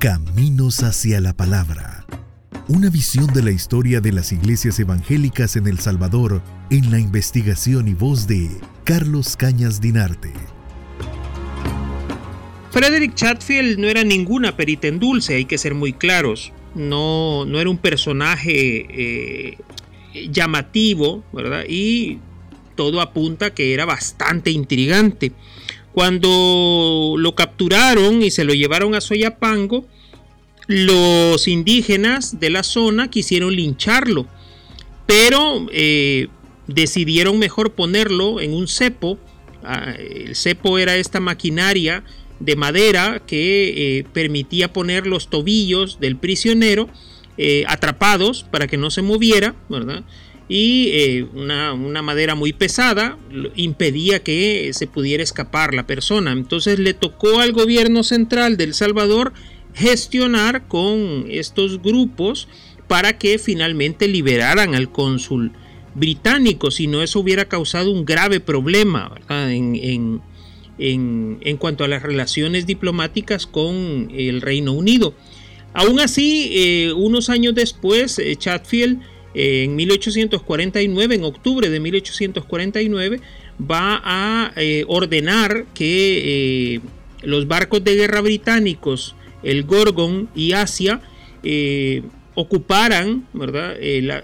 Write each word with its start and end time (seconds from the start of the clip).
Caminos 0.00 0.82
hacia 0.82 1.20
la 1.20 1.34
Palabra. 1.34 2.06
Una 2.68 2.88
visión 2.88 3.26
de 3.34 3.42
la 3.42 3.50
historia 3.50 4.00
de 4.00 4.12
las 4.12 4.32
iglesias 4.32 4.80
evangélicas 4.80 5.56
en 5.56 5.66
El 5.66 5.78
Salvador 5.78 6.40
en 6.70 6.90
la 6.90 6.98
investigación 6.98 7.86
y 7.86 7.92
voz 7.92 8.26
de 8.26 8.48
Carlos 8.84 9.36
Cañas 9.36 9.78
Dinarte. 9.78 10.32
Frederick 12.70 13.14
Chatfield 13.14 13.78
no 13.78 13.88
era 13.88 14.02
ninguna 14.02 14.56
perita 14.56 14.88
en 14.88 15.00
dulce, 15.00 15.34
hay 15.34 15.44
que 15.44 15.58
ser 15.58 15.74
muy 15.74 15.92
claros. 15.92 16.50
No, 16.74 17.44
no 17.44 17.60
era 17.60 17.68
un 17.68 17.76
personaje 17.76 18.86
eh, 18.88 19.58
llamativo, 20.30 21.22
¿verdad? 21.30 21.64
Y 21.68 22.20
todo 22.74 23.02
apunta 23.02 23.52
que 23.52 23.74
era 23.74 23.84
bastante 23.84 24.50
intrigante. 24.50 25.32
Cuando 25.92 27.16
lo 27.18 27.34
capturaron 27.34 28.22
y 28.22 28.30
se 28.30 28.44
lo 28.44 28.54
llevaron 28.54 28.94
a 28.94 29.02
Soyapango, 29.02 29.84
los 30.70 31.48
indígenas 31.48 32.38
de 32.38 32.48
la 32.48 32.62
zona 32.62 33.10
quisieron 33.10 33.56
lincharlo, 33.56 34.26
pero 35.06 35.66
eh, 35.72 36.28
decidieron 36.68 37.38
mejor 37.40 37.72
ponerlo 37.72 38.40
en 38.40 38.54
un 38.54 38.68
cepo. 38.68 39.18
Ah, 39.64 39.94
el 39.98 40.36
cepo 40.36 40.78
era 40.78 40.96
esta 40.96 41.18
maquinaria 41.18 42.04
de 42.38 42.54
madera 42.54 43.20
que 43.26 43.98
eh, 43.98 44.04
permitía 44.12 44.72
poner 44.72 45.08
los 45.08 45.28
tobillos 45.28 45.98
del 45.98 46.16
prisionero 46.16 46.88
eh, 47.36 47.64
atrapados 47.66 48.44
para 48.44 48.68
que 48.68 48.76
no 48.76 48.90
se 48.90 49.02
moviera, 49.02 49.56
¿verdad? 49.68 50.04
y 50.50 50.88
eh, 50.92 51.26
una, 51.32 52.02
madera 52.02 52.34
muy 52.34 52.52
pesada 52.52 53.16
impedía 53.54 54.24
que 54.24 54.72
se 54.74 54.88
pudiera 54.88 55.22
escapar 55.22 55.74
la 55.74 55.86
persona. 55.86 56.32
Entonces 56.32 56.80
le 56.80 56.92
tocó 56.92 57.38
al 57.38 57.52
gobierno 57.52 58.02
central 58.02 58.56
de 58.56 58.64
El 58.64 58.74
Salvador 58.74 59.32
gestionar 59.74 60.66
con 60.68 61.26
estos 61.28 61.80
grupos 61.82 62.48
para 62.88 63.18
que 63.18 63.38
finalmente 63.38 64.08
liberaran 64.08 64.74
al 64.74 64.90
cónsul 64.90 65.52
británico, 65.94 66.70
si 66.70 66.86
no 66.86 67.02
eso 67.02 67.20
hubiera 67.20 67.46
causado 67.46 67.90
un 67.92 68.04
grave 68.04 68.40
problema 68.40 69.12
en, 69.28 70.20
cuanto 71.58 71.84
a 71.84 71.88
las 71.88 72.02
relaciones 72.02 72.66
diplomáticas 72.66 73.46
con 73.46 74.10
el 74.14 74.40
Reino 74.40 74.72
Unido. 74.72 75.14
Aún 75.72 76.00
así, 76.00 76.50
eh, 76.52 76.92
unos 76.92 77.28
años 77.28 77.54
después, 77.54 78.18
eh, 78.18 78.34
Chatfield 78.36 79.00
en 79.34 79.76
1849, 79.76 81.14
en 81.14 81.24
octubre 81.24 81.70
de 81.70 81.80
1849, 81.80 83.20
va 83.60 84.00
a 84.04 84.52
eh, 84.56 84.84
ordenar 84.88 85.66
que 85.74 86.74
eh, 86.74 86.80
los 87.22 87.46
barcos 87.46 87.84
de 87.84 87.94
guerra 87.94 88.20
británicos, 88.20 89.14
el 89.42 89.64
Gorgon 89.64 90.28
y 90.34 90.52
Asia, 90.52 91.00
eh, 91.42 92.02
ocuparan 92.34 93.26
¿verdad? 93.32 93.76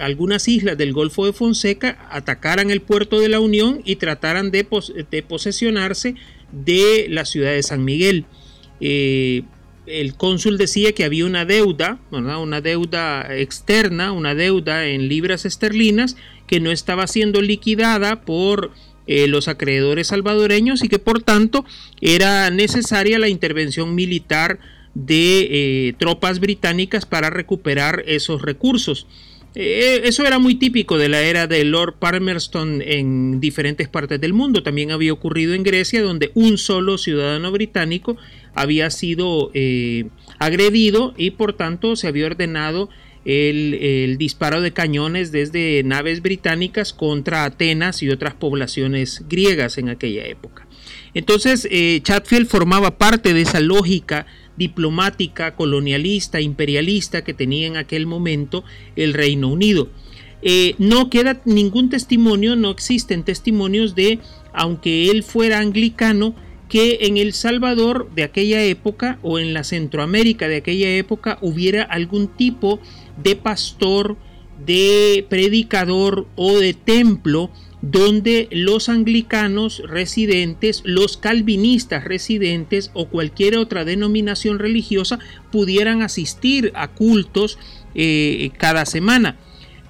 algunas 0.00 0.48
islas 0.48 0.76
del 0.78 0.92
Golfo 0.92 1.26
de 1.26 1.32
Fonseca, 1.32 2.08
atacaran 2.10 2.70
el 2.70 2.80
puerto 2.80 3.20
de 3.20 3.28
la 3.28 3.40
Unión 3.40 3.82
y 3.84 3.96
trataran 3.96 4.50
de, 4.50 4.64
posesionarse 4.64 6.14
de 6.50 7.06
la 7.08 7.24
ciudad 7.24 7.52
de 7.52 7.62
San 7.62 7.84
Miguel 7.84 8.24
el 9.90 10.14
cónsul 10.14 10.58
decía 10.58 10.92
que 10.92 11.04
había 11.04 11.26
una 11.26 11.44
deuda, 11.44 11.98
una 12.10 12.60
deuda 12.60 13.36
externa, 13.36 14.12
una 14.12 14.34
deuda 14.34 14.86
en 14.86 15.08
libras 15.08 15.44
esterlinas 15.44 16.16
que 16.46 16.60
no 16.60 16.70
estaba 16.70 17.06
siendo 17.06 17.42
liquidada 17.42 18.22
por 18.22 18.72
eh, 19.06 19.26
los 19.26 19.48
acreedores 19.48 20.08
salvadoreños 20.08 20.84
y 20.84 20.88
que 20.88 20.98
por 20.98 21.22
tanto 21.22 21.64
era 22.00 22.50
necesaria 22.50 23.18
la 23.18 23.28
intervención 23.28 23.94
militar 23.94 24.58
de 24.94 25.48
eh, 25.88 25.94
tropas 25.98 26.40
británicas 26.40 27.06
para 27.06 27.30
recuperar 27.30 28.02
esos 28.06 28.42
recursos. 28.42 29.06
Eh, 29.54 30.02
eso 30.04 30.24
era 30.24 30.38
muy 30.38 30.54
típico 30.54 30.96
de 30.96 31.08
la 31.08 31.22
era 31.22 31.48
de 31.48 31.64
Lord 31.64 31.94
Palmerston 31.98 32.82
en 32.84 33.40
diferentes 33.40 33.88
partes 33.88 34.20
del 34.20 34.32
mundo. 34.32 34.62
También 34.62 34.90
había 34.92 35.12
ocurrido 35.12 35.54
en 35.54 35.62
Grecia, 35.62 36.02
donde 36.02 36.30
un 36.34 36.58
solo 36.58 36.98
ciudadano 36.98 37.50
británico 37.50 38.16
había 38.54 38.90
sido 38.90 39.50
eh, 39.54 40.06
agredido 40.38 41.14
y 41.16 41.32
por 41.32 41.52
tanto 41.52 41.96
se 41.96 42.08
había 42.08 42.26
ordenado 42.26 42.90
el, 43.24 44.16
disparo 44.18 44.60
de 44.60 44.72
cañones 44.72 45.30
desde 45.30 45.82
naves 45.84 46.22
británicas 46.22 46.92
contra 46.92 47.44
Atenas 47.44 48.02
y 48.02 48.08
otras 48.08 48.34
poblaciones 48.34 49.24
griegas 49.28 49.78
en 49.78 49.88
aquella 49.88 50.24
época. 50.26 50.66
Entonces, 51.12 51.68
Chatfield 52.02 52.46
formaba 52.46 52.96
parte 52.96 53.34
de 53.34 53.42
esa 53.42 53.60
lógica 53.60 54.26
diplomática, 54.60 55.56
colonialista, 55.56 56.42
imperialista 56.42 57.24
que 57.24 57.32
tenía 57.32 57.66
en 57.66 57.78
aquel 57.78 58.06
momento 58.06 58.62
el 58.94 59.14
Reino 59.14 59.48
Unido. 59.48 59.88
Eh, 60.42 60.74
no 60.78 61.08
queda 61.08 61.40
ningún 61.46 61.88
testimonio, 61.88 62.56
no 62.56 62.70
existen 62.70 63.24
testimonios 63.24 63.94
de, 63.94 64.18
aunque 64.52 65.10
él 65.10 65.22
fuera 65.22 65.60
anglicano, 65.60 66.34
que 66.68 66.98
en 67.06 67.16
El 67.16 67.32
Salvador 67.32 68.10
de 68.14 68.22
aquella 68.22 68.62
época 68.62 69.18
o 69.22 69.38
en 69.38 69.54
la 69.54 69.64
Centroamérica 69.64 70.46
de 70.46 70.58
aquella 70.58 70.90
época 70.94 71.38
hubiera 71.40 71.82
algún 71.82 72.28
tipo 72.28 72.80
de 73.20 73.36
pastor, 73.36 74.18
de 74.64 75.26
predicador 75.30 76.26
o 76.36 76.58
de 76.58 76.74
templo 76.74 77.50
donde 77.82 78.48
los 78.50 78.88
anglicanos 78.88 79.82
residentes, 79.86 80.82
los 80.84 81.16
calvinistas 81.16 82.04
residentes 82.04 82.90
o 82.92 83.08
cualquier 83.08 83.56
otra 83.56 83.84
denominación 83.84 84.58
religiosa 84.58 85.18
pudieran 85.50 86.02
asistir 86.02 86.72
a 86.74 86.88
cultos 86.88 87.58
eh, 87.94 88.50
cada 88.58 88.84
semana. 88.84 89.38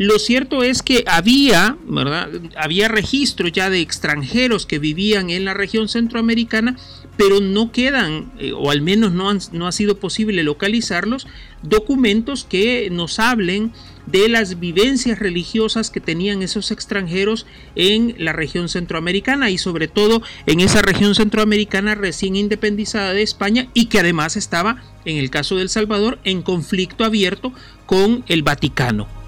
Lo 0.00 0.18
cierto 0.18 0.62
es 0.62 0.82
que 0.82 1.04
había, 1.06 1.76
¿verdad? 1.86 2.30
Había 2.56 2.88
registros 2.88 3.52
ya 3.52 3.68
de 3.68 3.82
extranjeros 3.82 4.64
que 4.64 4.78
vivían 4.78 5.28
en 5.28 5.44
la 5.44 5.52
región 5.52 5.90
centroamericana, 5.90 6.78
pero 7.18 7.40
no 7.40 7.70
quedan, 7.70 8.32
eh, 8.38 8.52
o 8.56 8.70
al 8.70 8.80
menos 8.80 9.12
no, 9.12 9.30
no 9.52 9.66
ha 9.66 9.72
sido 9.72 9.98
posible 9.98 10.42
localizarlos, 10.42 11.26
documentos 11.62 12.44
que 12.44 12.88
nos 12.90 13.18
hablen 13.18 13.74
de 14.06 14.30
las 14.30 14.58
vivencias 14.58 15.18
religiosas 15.18 15.90
que 15.90 16.00
tenían 16.00 16.40
esos 16.40 16.70
extranjeros 16.70 17.44
en 17.76 18.14
la 18.16 18.32
región 18.32 18.70
centroamericana 18.70 19.50
y 19.50 19.58
sobre 19.58 19.86
todo 19.86 20.22
en 20.46 20.60
esa 20.60 20.80
región 20.80 21.14
centroamericana 21.14 21.94
recién 21.94 22.36
independizada 22.36 23.12
de 23.12 23.20
España 23.20 23.68
y 23.74 23.84
que 23.90 24.00
además 24.00 24.38
estaba, 24.38 24.82
en 25.04 25.18
el 25.18 25.28
caso 25.28 25.56
de 25.56 25.62
El 25.62 25.68
Salvador, 25.68 26.18
en 26.24 26.40
conflicto 26.40 27.04
abierto 27.04 27.52
con 27.84 28.24
el 28.28 28.42
Vaticano. 28.42 29.19